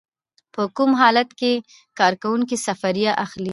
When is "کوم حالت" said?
0.77-1.29